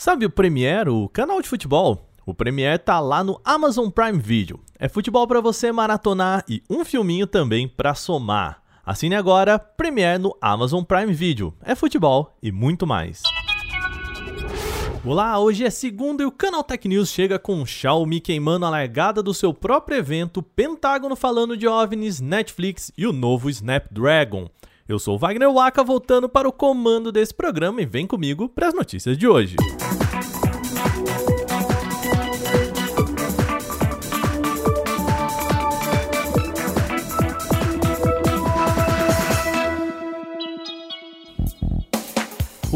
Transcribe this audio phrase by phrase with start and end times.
[0.00, 2.08] Sabe o Premiere, o canal de futebol?
[2.24, 4.60] O Premiere tá lá no Amazon Prime Video.
[4.78, 8.62] É futebol para você maratonar e um filminho também para somar.
[8.86, 11.52] Assine agora Premiere no Amazon Prime Video.
[11.64, 13.24] É futebol e muito mais.
[15.04, 19.20] Olá, hoje é segunda e o Canal Tech News chega com Xiaomi queimando a largada
[19.20, 24.48] do seu próprio evento, Pentágono falando de OVNIs, Netflix e o novo Snapdragon.
[24.88, 28.74] Eu sou Wagner Waka, voltando para o comando desse programa e vem comigo para as
[28.74, 29.56] notícias de hoje.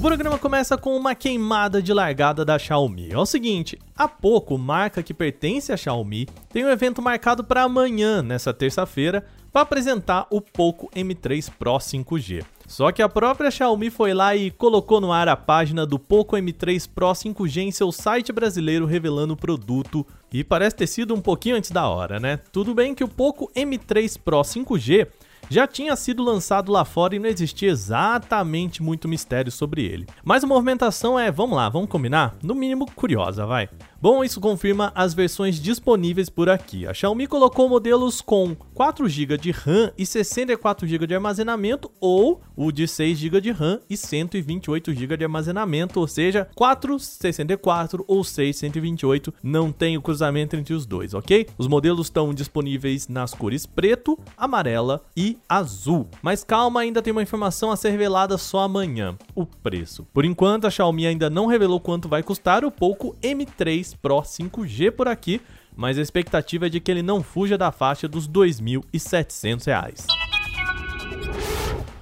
[0.00, 3.12] O programa começa com uma queimada de largada da Xiaomi.
[3.12, 7.64] É o seguinte, há pouco, marca que pertence à Xiaomi tem um evento marcado para
[7.64, 12.42] amanhã, nessa terça-feira, para apresentar o Poco M3 Pro 5G.
[12.66, 16.34] Só que a própria Xiaomi foi lá e colocou no ar a página do Poco
[16.34, 21.20] M3 Pro 5G em seu site brasileiro revelando o produto e parece ter sido um
[21.20, 22.38] pouquinho antes da hora, né?
[22.50, 25.08] Tudo bem que o Poco M3 Pro 5G
[25.48, 30.06] já tinha sido lançado lá fora e não existia exatamente muito mistério sobre ele.
[30.24, 32.36] Mas a movimentação é, vamos lá, vamos combinar?
[32.42, 33.68] No mínimo curiosa, vai.
[34.02, 36.86] Bom, isso confirma as versões disponíveis por aqui.
[36.86, 42.40] A Xiaomi colocou modelos com 4 GB de RAM e 64 GB de armazenamento ou
[42.56, 48.02] o de 6 GB de RAM e 128 GB de armazenamento, ou seja, 4 64
[48.08, 51.46] ou 6 128, não tem o cruzamento entre os dois, OK?
[51.58, 56.08] Os modelos estão disponíveis nas cores preto, amarela e azul.
[56.22, 60.06] Mas calma, ainda tem uma informação a ser revelada só amanhã: o preço.
[60.10, 64.90] Por enquanto, a Xiaomi ainda não revelou quanto vai custar o Poco M3 Pro 5G
[64.90, 65.40] por aqui,
[65.76, 70.06] mas a expectativa é de que ele não fuja da faixa dos R$ 2.700.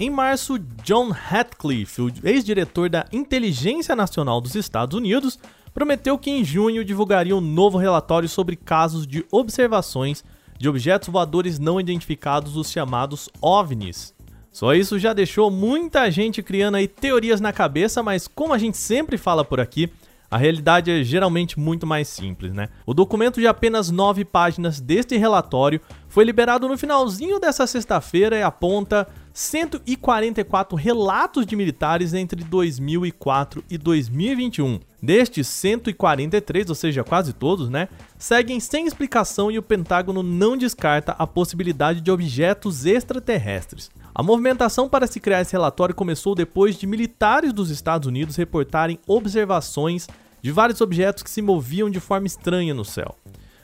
[0.01, 5.39] Em março, John Ratcliffe, o ex-diretor da Inteligência Nacional dos Estados Unidos,
[5.75, 10.25] prometeu que em junho divulgaria um novo relatório sobre casos de observações
[10.59, 14.15] de objetos voadores não identificados, os chamados OVNIs.
[14.51, 18.77] Só isso já deixou muita gente criando aí teorias na cabeça, mas como a gente
[18.77, 19.89] sempre fala por aqui,
[20.31, 22.69] a realidade é geralmente muito mais simples, né?
[22.85, 28.43] O documento de apenas nove páginas deste relatório foi liberado no finalzinho dessa sexta-feira e
[28.43, 34.81] aponta 144 relatos de militares entre 2004 e 2021.
[35.01, 37.89] Destes 143, ou seja, quase todos, né,
[38.19, 43.91] seguem sem explicação e o Pentágono não descarta a possibilidade de objetos extraterrestres.
[44.19, 48.99] A movimentação para se criar esse relatório começou depois de militares dos Estados Unidos reportarem
[49.07, 50.09] observações
[50.43, 53.15] de vários objetos que se moviam de forma estranha no céu.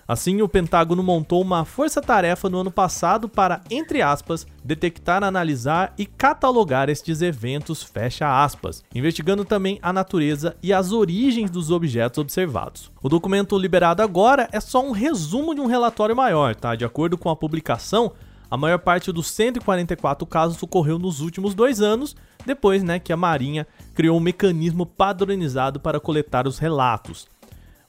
[0.07, 6.07] Assim, o Pentágono montou uma força-tarefa no ano passado para, entre aspas, detectar, analisar e
[6.07, 12.93] catalogar estes eventos, fecha aspas, investigando também a natureza e as origens dos objetos observados.
[13.03, 16.77] O documento liberado agora é só um resumo de um relatório maior, tá?
[16.77, 18.13] De acordo com a publicação,
[18.55, 22.15] a maior parte dos 144 casos ocorreu nos últimos dois anos,
[22.47, 23.67] depois né, que a Marinha
[23.97, 27.27] criou um mecanismo padronizado para coletar os relatos.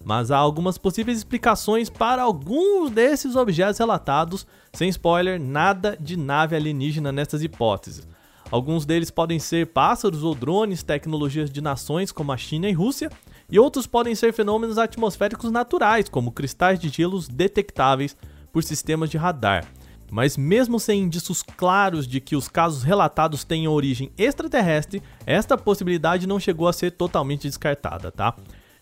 [0.04, 6.56] Mas há algumas possíveis explicações para alguns desses objetos relatados, sem spoiler, nada de nave
[6.56, 8.08] alienígena nessas hipóteses.
[8.50, 13.12] Alguns deles podem ser pássaros ou drones, tecnologias de nações como a China e Rússia,
[13.52, 18.18] e outros podem ser fenômenos atmosféricos naturais, como cristais de gelos detectáveis
[18.52, 19.64] por sistemas de radar.
[20.12, 26.28] Mas mesmo sem indícios claros de que os casos relatados tenham origem extraterrestre, esta possibilidade
[26.28, 28.36] não chegou a ser totalmente descartada, tá?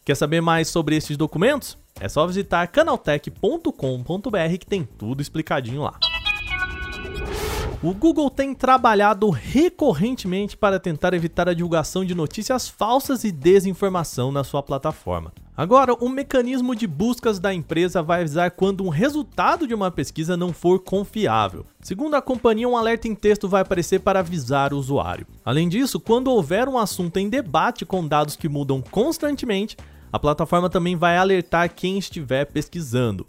[0.06, 1.78] Quer saber mais sobre esses documentos?
[2.00, 5.97] É só visitar canaltech.com.br que tem tudo explicadinho lá.
[7.81, 14.31] O Google tem trabalhado recorrentemente para tentar evitar a divulgação de notícias falsas e desinformação
[14.31, 15.34] na sua plataforma.
[15.56, 20.36] Agora, o mecanismo de buscas da empresa vai avisar quando um resultado de uma pesquisa
[20.36, 21.64] não for confiável.
[21.80, 25.28] Segundo a companhia, um alerta em texto vai aparecer para avisar o usuário.
[25.46, 29.78] Além disso, quando houver um assunto em debate com dados que mudam constantemente,
[30.12, 33.28] a plataforma também vai alertar quem estiver pesquisando.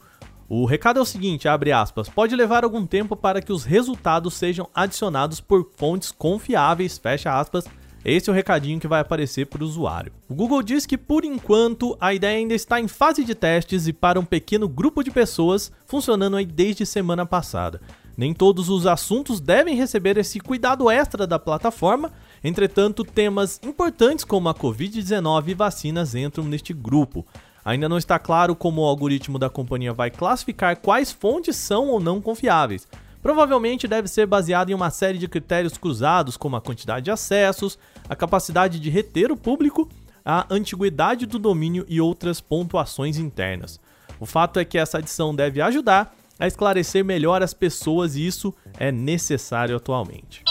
[0.49, 4.33] O recado é o seguinte, abre aspas, pode levar algum tempo para que os resultados
[4.33, 7.67] sejam adicionados por fontes confiáveis, fecha aspas.
[8.05, 10.13] Esse é o recadinho que vai aparecer para o usuário.
[10.29, 13.95] O Google diz que por enquanto a ideia ainda está em fase de testes e
[13.95, 17.81] para um pequeno grupo de pessoas, funcionando aí desde semana passada.
[18.15, 22.13] Nem todos os assuntos devem receber esse cuidado extra da plataforma,
[22.45, 27.27] entretanto, temas importantes como a Covid-19 e vacinas entram neste grupo.
[27.65, 31.99] Ainda não está claro como o algoritmo da companhia vai classificar quais fontes são ou
[31.99, 32.87] não confiáveis.
[33.25, 37.79] Provavelmente deve ser baseado em uma série de critérios cruzados, como a quantidade de acessos,
[38.07, 39.89] a capacidade de reter o público,
[40.23, 43.81] a antiguidade do domínio e outras pontuações internas.
[44.21, 48.55] O fato é que essa adição deve ajudar a esclarecer melhor as pessoas e isso
[48.79, 50.45] é necessário atualmente.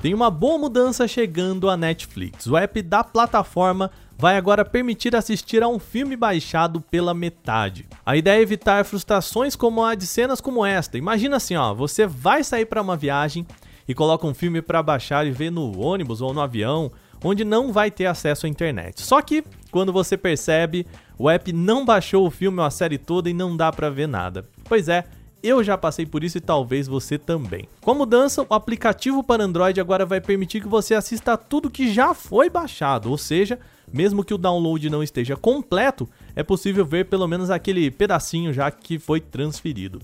[0.00, 2.46] Tem uma boa mudança chegando à Netflix.
[2.46, 3.90] O app da plataforma
[4.22, 7.88] vai agora permitir assistir a um filme baixado pela metade.
[8.06, 10.96] A ideia é evitar frustrações como a de cenas como esta.
[10.96, 13.44] Imagina assim, ó, você vai sair para uma viagem
[13.88, 16.92] e coloca um filme para baixar e ver no ônibus ou no avião,
[17.24, 19.02] onde não vai ter acesso à internet.
[19.02, 19.42] Só que
[19.72, 20.86] quando você percebe,
[21.18, 24.06] o app não baixou o filme ou a série toda e não dá para ver
[24.06, 24.44] nada.
[24.68, 25.04] Pois é,
[25.42, 27.68] eu já passei por isso e talvez você também.
[27.80, 31.92] Com a mudança, o aplicativo para Android agora vai permitir que você assista tudo que
[31.92, 33.58] já foi baixado, ou seja,
[33.92, 38.70] mesmo que o download não esteja completo, é possível ver pelo menos aquele pedacinho já
[38.70, 40.00] que foi transferido.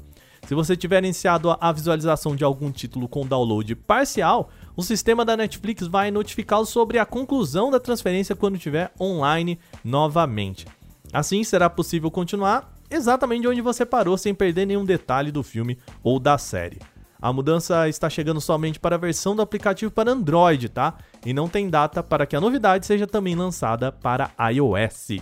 [0.46, 5.36] Se você tiver iniciado a visualização de algum título com download parcial, o sistema da
[5.36, 10.66] Netflix vai notificá-lo sobre a conclusão da transferência quando estiver online novamente.
[11.12, 16.18] Assim, será possível continuar exatamente onde você parou sem perder nenhum detalhe do filme ou
[16.18, 16.78] da série.
[17.20, 20.98] A mudança está chegando somente para a versão do aplicativo para Android, tá?
[21.26, 25.20] E não tem data para que a novidade seja também lançada para iOS.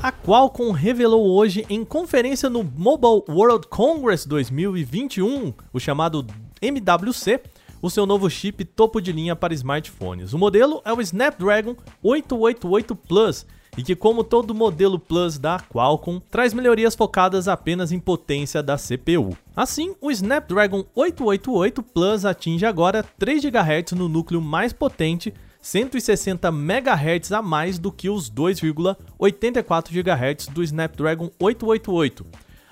[0.00, 6.24] A Qualcomm revelou hoje em conferência no Mobile World Congress 2021, o chamado
[6.62, 7.40] MWC,
[7.82, 10.32] o seu novo chip topo de linha para smartphones.
[10.32, 13.44] O modelo é o Snapdragon 888 Plus
[13.76, 18.76] e que, como todo modelo Plus da Qualcomm, traz melhorias focadas apenas em potência da
[18.76, 19.36] CPU.
[19.54, 27.32] Assim, o Snapdragon 888 Plus atinge agora 3 GHz no núcleo mais potente 160 MHz
[27.32, 32.24] a mais do que os 2,84 GHz do Snapdragon 888.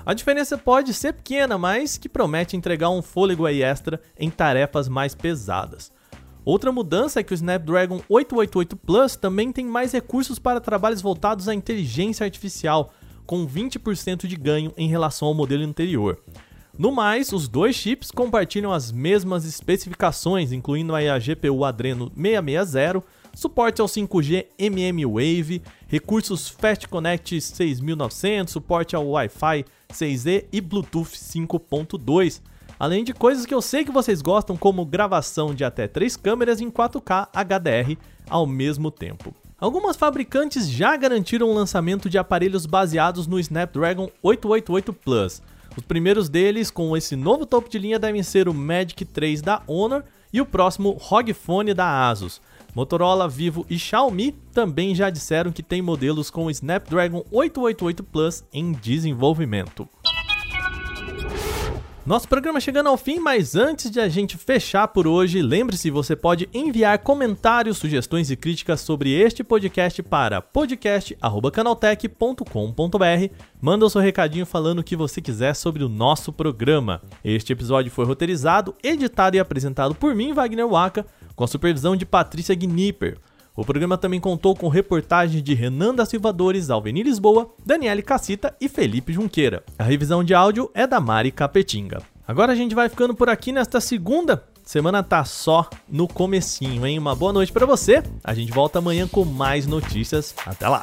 [0.07, 5.15] A diferença pode ser pequena, mas que promete entregar um fôlego extra em tarefas mais
[5.15, 5.91] pesadas.
[6.45, 11.49] Outra mudança é que o Snapdragon 888 Plus também tem mais recursos para trabalhos voltados
[11.49, 12.93] à inteligência artificial,
[13.25, 16.19] com 20% de ganho em relação ao modelo anterior.
[16.77, 23.03] No mais, os dois chips compartilham as mesmas especificações, incluindo a GPU Adreno 660,
[23.35, 32.43] suporte ao 5G mmWave, recursos Fast Connect 6900, suporte ao Wi-Fi 6E e Bluetooth 5.2
[32.79, 36.61] além de coisas que eu sei que vocês gostam, como gravação de até 3 câmeras
[36.61, 37.99] em 4K HDR
[38.29, 39.35] ao mesmo tempo.
[39.59, 45.41] Algumas fabricantes já garantiram o lançamento de aparelhos baseados no Snapdragon 888 Plus.
[45.77, 49.63] Os primeiros deles com esse novo topo de linha devem ser o Magic 3 da
[49.67, 52.41] Honor e o próximo ROG Phone da Asus.
[52.75, 58.45] Motorola, Vivo e Xiaomi também já disseram que tem modelos com o Snapdragon 888 Plus
[58.53, 59.89] em desenvolvimento.
[62.07, 66.15] Nosso programa chegando ao fim, mas antes de a gente fechar por hoje, lembre-se, você
[66.15, 73.35] pode enviar comentários, sugestões e críticas sobre este podcast para podcast@canaltech.com.br.
[73.59, 77.01] Manda o seu recadinho falando o que você quiser sobre o nosso programa.
[77.25, 82.05] Este episódio foi roteirizado, editado e apresentado por mim, Wagner Waka, com a supervisão de
[82.05, 83.17] Patrícia Gnipper.
[83.57, 88.55] O programa também contou com reportagens de Renan da Silva Dores, Alveni Lisboa, Daniele Cacita
[88.61, 89.63] e Felipe Junqueira.
[89.79, 92.03] A revisão de áudio é da Mari Capetinga.
[92.27, 94.43] Agora a gente vai ficando por aqui nesta segunda.
[94.65, 96.99] Semana tá só no comecinho, hein?
[96.99, 98.03] Uma boa noite para você.
[98.25, 100.35] A gente volta amanhã com mais notícias.
[100.47, 100.83] Até lá.